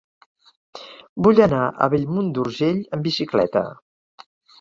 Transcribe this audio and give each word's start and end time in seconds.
Vull 1.27 1.41
anar 1.45 1.59
a 1.67 1.87
Bellmunt 1.95 2.31
d'Urgell 2.37 2.81
amb 2.97 3.05
bicicleta. 3.09 3.63